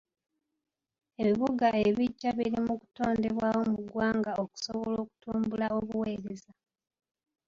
[1.21, 6.51] Ebibuga ebiggya biri mu kutondebwawo mu ggwanga okusobola okutumbula obuweereza.